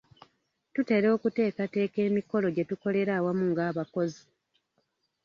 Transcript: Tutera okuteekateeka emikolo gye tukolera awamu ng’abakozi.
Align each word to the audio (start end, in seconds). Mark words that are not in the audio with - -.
Tutera 0.73 1.07
okuteekateeka 1.15 1.97
emikolo 2.07 2.47
gye 2.55 2.63
tukolera 2.69 3.11
awamu 3.19 3.43
ng’abakozi. 3.51 4.21